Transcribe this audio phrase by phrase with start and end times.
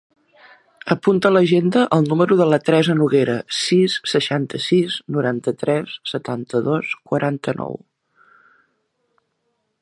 [0.93, 7.79] Apunta a l'agenda el número de la Teresa Noguera: sis, seixanta-sis, noranta-tres, setanta-dos, quaranta-nou.